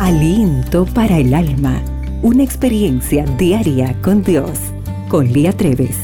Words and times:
Aliento 0.00 0.86
para 0.86 1.18
el 1.18 1.32
alma. 1.32 1.80
Una 2.20 2.42
experiencia 2.42 3.24
diaria 3.38 3.96
con 4.02 4.24
Dios. 4.24 4.50
Con 5.08 5.32
Lía 5.32 5.52
Treves. 5.52 5.96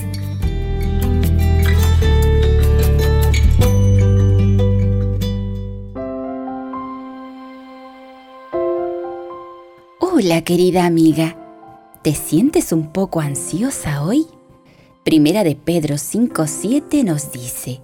Hola 9.99 10.43
querida 10.45 10.87
amiga. 10.87 11.37
¿Te 12.03 12.15
sientes 12.15 12.73
un 12.73 12.93
poco 12.93 13.21
ansiosa 13.21 14.05
hoy? 14.05 14.29
Primera 15.05 15.43
de 15.43 15.57
Pedro 15.57 15.97
5.7 15.97 17.03
nos 17.05 17.33
dice, 17.33 17.81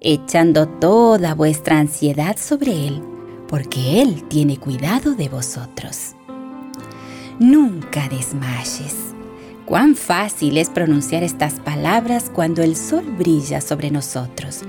echando 0.00 0.66
toda 0.66 1.34
vuestra 1.34 1.78
ansiedad 1.78 2.38
sobre 2.38 2.86
Él, 2.86 3.02
porque 3.50 4.00
Él 4.00 4.22
tiene 4.28 4.58
cuidado 4.58 5.16
de 5.16 5.28
vosotros. 5.28 6.14
Nunca 7.40 8.08
desmayes. 8.08 8.94
Cuán 9.66 9.96
fácil 9.96 10.56
es 10.56 10.70
pronunciar 10.70 11.24
estas 11.24 11.54
palabras 11.54 12.30
cuando 12.32 12.62
el 12.62 12.76
sol 12.76 13.04
brilla 13.18 13.60
sobre 13.60 13.90
nosotros, 13.90 14.60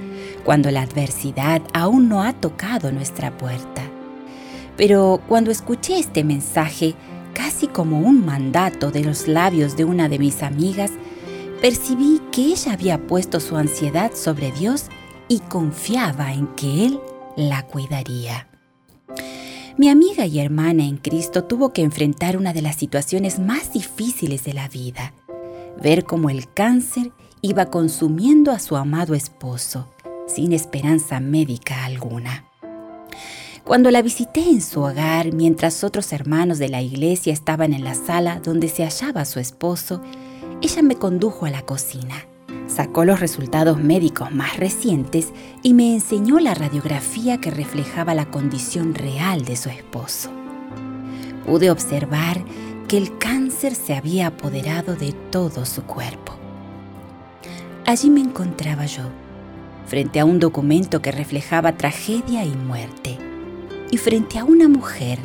cuando 0.43 0.71
la 0.71 0.81
adversidad 0.81 1.61
aún 1.73 2.09
no 2.09 2.23
ha 2.23 2.33
tocado 2.33 2.91
nuestra 2.91 3.37
puerta. 3.37 3.83
Pero 4.77 5.21
cuando 5.27 5.51
escuché 5.51 5.99
este 5.99 6.23
mensaje, 6.23 6.95
casi 7.33 7.67
como 7.67 7.99
un 7.99 8.25
mandato 8.25 8.89
de 8.89 9.03
los 9.03 9.27
labios 9.27 9.77
de 9.77 9.85
una 9.85 10.09
de 10.09 10.17
mis 10.17 10.41
amigas, 10.41 10.91
percibí 11.61 12.19
que 12.31 12.45
ella 12.47 12.73
había 12.73 13.05
puesto 13.05 13.39
su 13.39 13.57
ansiedad 13.57 14.11
sobre 14.15 14.51
Dios 14.51 14.85
y 15.27 15.39
confiaba 15.39 16.33
en 16.33 16.47
que 16.55 16.85
Él 16.87 16.99
la 17.35 17.63
cuidaría. 17.67 18.50
Mi 19.81 19.89
amiga 19.89 20.27
y 20.27 20.39
hermana 20.39 20.83
en 20.83 20.97
Cristo 20.97 21.45
tuvo 21.45 21.73
que 21.73 21.81
enfrentar 21.81 22.37
una 22.37 22.53
de 22.53 22.61
las 22.61 22.75
situaciones 22.75 23.39
más 23.39 23.73
difíciles 23.73 24.43
de 24.43 24.53
la 24.53 24.67
vida, 24.67 25.11
ver 25.81 26.03
cómo 26.03 26.29
el 26.29 26.47
cáncer 26.53 27.11
iba 27.41 27.65
consumiendo 27.65 28.51
a 28.51 28.59
su 28.59 28.75
amado 28.75 29.15
esposo, 29.15 29.87
sin 30.27 30.53
esperanza 30.53 31.19
médica 31.19 31.83
alguna. 31.83 32.45
Cuando 33.63 33.89
la 33.89 34.03
visité 34.03 34.41
en 34.41 34.61
su 34.61 34.81
hogar 34.81 35.33
mientras 35.33 35.83
otros 35.83 36.13
hermanos 36.13 36.59
de 36.59 36.69
la 36.69 36.83
iglesia 36.83 37.33
estaban 37.33 37.73
en 37.73 37.83
la 37.83 37.95
sala 37.95 38.39
donde 38.39 38.69
se 38.69 38.83
hallaba 38.83 39.25
su 39.25 39.39
esposo, 39.39 39.99
ella 40.61 40.83
me 40.83 40.97
condujo 40.97 41.47
a 41.47 41.49
la 41.49 41.63
cocina, 41.63 42.27
sacó 42.71 43.05
los 43.05 43.19
resultados 43.19 43.77
médicos 43.77 44.31
más 44.31 44.57
recientes 44.57 45.33
y 45.61 45.73
me 45.73 45.93
enseñó 45.93 46.39
la 46.39 46.53
radiografía 46.53 47.39
que 47.39 47.51
reflejaba 47.51 48.15
la 48.15 48.25
condición 48.25 48.95
real 48.95 49.43
de 49.43 49.55
su 49.55 49.69
esposo. 49.69 50.31
Pude 51.45 51.69
observar 51.69 52.43
que 52.87 52.97
el 52.97 53.17
cáncer 53.17 53.75
se 53.75 53.95
había 53.95 54.27
apoderado 54.27 54.95
de 54.95 55.11
todo 55.11 55.65
su 55.65 55.83
cuerpo. 55.83 56.33
Allí 57.85 58.09
me 58.09 58.21
encontraba 58.21 58.85
yo, 58.85 59.03
frente 59.85 60.19
a 60.19 60.25
un 60.25 60.39
documento 60.39 61.01
que 61.01 61.11
reflejaba 61.11 61.77
tragedia 61.77 62.45
y 62.45 62.55
muerte, 62.55 63.17
y 63.91 63.97
frente 63.97 64.39
a 64.39 64.45
una 64.45 64.69
mujer 64.69 65.19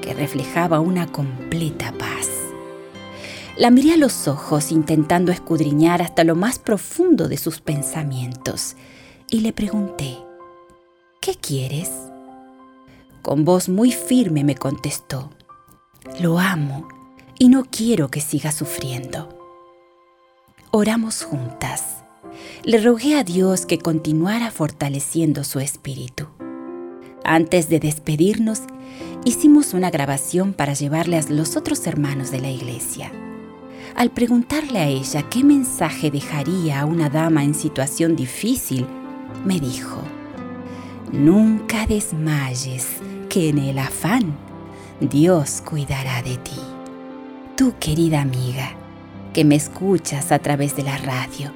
que 0.00 0.14
reflejaba 0.14 0.80
una 0.80 1.06
completa 1.06 1.92
paz. 1.98 2.07
La 3.58 3.72
miré 3.72 3.94
a 3.94 3.96
los 3.96 4.28
ojos 4.28 4.70
intentando 4.70 5.32
escudriñar 5.32 6.00
hasta 6.00 6.22
lo 6.22 6.36
más 6.36 6.60
profundo 6.60 7.26
de 7.26 7.36
sus 7.36 7.60
pensamientos 7.60 8.76
y 9.28 9.40
le 9.40 9.52
pregunté, 9.52 10.16
¿qué 11.20 11.34
quieres? 11.34 11.90
Con 13.20 13.44
voz 13.44 13.68
muy 13.68 13.90
firme 13.90 14.44
me 14.44 14.54
contestó, 14.54 15.30
lo 16.20 16.38
amo 16.38 16.86
y 17.36 17.48
no 17.48 17.64
quiero 17.64 18.12
que 18.12 18.20
siga 18.20 18.52
sufriendo. 18.52 19.28
Oramos 20.70 21.24
juntas. 21.24 22.04
Le 22.62 22.78
rogué 22.78 23.16
a 23.16 23.24
Dios 23.24 23.66
que 23.66 23.78
continuara 23.80 24.52
fortaleciendo 24.52 25.42
su 25.42 25.58
espíritu. 25.58 26.28
Antes 27.24 27.68
de 27.68 27.80
despedirnos, 27.80 28.60
hicimos 29.24 29.74
una 29.74 29.90
grabación 29.90 30.52
para 30.52 30.74
llevarle 30.74 31.18
a 31.18 31.22
los 31.28 31.56
otros 31.56 31.84
hermanos 31.88 32.30
de 32.30 32.40
la 32.40 32.50
iglesia. 32.50 33.10
Al 33.94 34.10
preguntarle 34.10 34.78
a 34.78 34.86
ella 34.86 35.22
qué 35.28 35.42
mensaje 35.42 36.10
dejaría 36.10 36.80
a 36.80 36.86
una 36.86 37.08
dama 37.08 37.44
en 37.44 37.54
situación 37.54 38.16
difícil, 38.16 38.86
me 39.44 39.58
dijo, 39.58 40.02
Nunca 41.12 41.86
desmayes, 41.86 42.86
que 43.28 43.48
en 43.48 43.58
el 43.58 43.78
afán 43.78 44.36
Dios 45.00 45.62
cuidará 45.64 46.22
de 46.22 46.36
ti. 46.36 46.60
Tú, 47.56 47.74
querida 47.80 48.20
amiga, 48.20 48.72
que 49.32 49.44
me 49.44 49.56
escuchas 49.56 50.32
a 50.32 50.38
través 50.38 50.76
de 50.76 50.82
la 50.82 50.96
radio, 50.98 51.50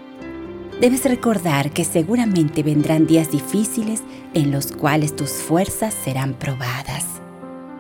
debes 0.81 1.05
recordar 1.05 1.71
que 1.71 1.85
seguramente 1.85 2.63
vendrán 2.63 3.07
días 3.07 3.31
difíciles 3.31 4.03
en 4.35 4.51
los 4.51 4.73
cuales 4.73 5.15
tus 5.15 5.31
fuerzas 5.31 5.95
serán 5.95 6.35
probadas. 6.35 7.05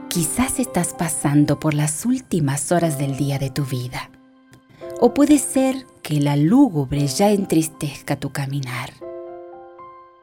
Quizás 0.08 0.60
estás 0.60 0.92
pasando 0.92 1.58
por 1.58 1.72
las 1.72 2.04
últimas 2.04 2.70
horas 2.70 2.98
del 2.98 3.16
día 3.16 3.38
de 3.38 3.50
tu 3.50 3.64
vida 3.64 4.12
o 5.04 5.12
puede 5.14 5.38
ser 5.38 5.84
que 6.00 6.20
la 6.20 6.36
lúgubre 6.36 7.08
ya 7.08 7.32
entristezca 7.32 8.14
tu 8.14 8.30
caminar. 8.30 8.92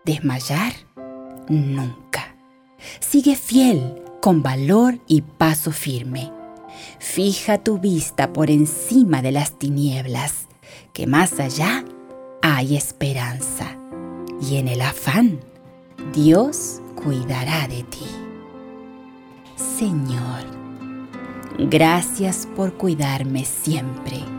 Desmayar 0.06 0.72
nunca. 1.50 2.38
Sigue 3.02 3.36
fiel, 3.36 4.02
con 4.22 4.42
valor 4.42 4.98
y 5.06 5.22
paso 5.22 5.74
firme. 5.74 6.32
Fija 6.98 7.58
tu 7.58 7.78
vista 7.78 8.32
por 8.32 8.50
encima 8.50 9.22
de 9.22 9.34
las 9.34 9.60
tinieblas, 9.60 10.48
que 10.94 11.08
más 11.08 11.42
allá 11.42 11.84
hay 12.42 12.78
esperanza. 12.78 13.78
Y 14.42 14.56
en 14.56 14.70
el 14.70 14.80
afán, 14.80 15.42
Dios 16.14 16.80
cuidará 16.96 17.68
de 17.68 17.84
ti. 17.84 18.08
Señor, 19.58 20.46
gracias 21.58 22.48
por 22.56 22.76
cuidarme 22.76 23.44
siempre 23.44 24.39